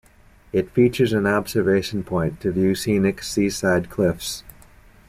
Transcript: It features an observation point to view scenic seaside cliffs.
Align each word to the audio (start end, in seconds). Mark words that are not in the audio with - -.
It 0.51 0.71
features 0.71 1.13
an 1.13 1.27
observation 1.27 2.03
point 2.03 2.41
to 2.41 2.51
view 2.51 2.73
scenic 2.73 3.21
seaside 3.21 3.91
cliffs. 3.91 4.43